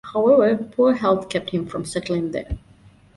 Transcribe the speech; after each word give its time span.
However, 0.15 0.57
poor 0.57 0.95
health 0.95 1.29
kept 1.29 1.51
him 1.51 1.67
from 1.67 1.85
settling 1.85 2.31
there. 2.31 2.57